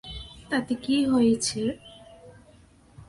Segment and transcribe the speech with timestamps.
[0.49, 1.61] তাতে কী হয়েছে?